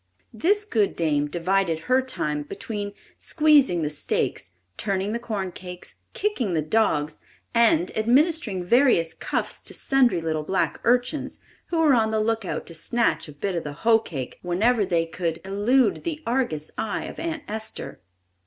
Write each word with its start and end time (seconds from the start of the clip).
This 0.33 0.65
good 0.65 0.95
dame 0.95 1.27
divided 1.27 1.81
her 1.81 2.01
time 2.01 2.41
between 2.41 2.93
squeezing 3.19 3.83
the 3.83 3.89
steaks, 3.91 4.51
turning 4.75 5.11
the 5.11 5.19
corn 5.19 5.51
cakes, 5.51 5.97
kicking 6.13 6.55
the 6.55 6.61
dogs 6.63 7.19
and 7.53 7.95
administering 7.95 8.63
various 8.63 9.13
cuffs 9.13 9.61
to 9.61 9.75
sundry 9.75 10.19
little 10.19 10.41
black 10.41 10.79
urchins, 10.85 11.39
who 11.67 11.77
were 11.79 11.93
on 11.93 12.09
the 12.09 12.19
lookout 12.19 12.65
to 12.65 12.73
snatch 12.73 13.27
a 13.27 13.31
bit 13.31 13.53
of 13.53 13.63
the 13.63 13.73
"hoe 13.85 13.99
cake" 13.99 14.39
whenever 14.41 14.87
they 14.87 15.05
could 15.05 15.39
elude 15.45 16.03
the 16.03 16.23
argus 16.25 16.71
eyes 16.79 17.07
of 17.11 17.19
Aunt 17.19 17.43
Esther. 17.47 18.01